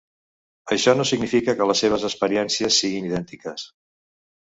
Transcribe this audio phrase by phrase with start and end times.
[0.75, 3.67] Això no significa que les seves experiències siguin idèntiques.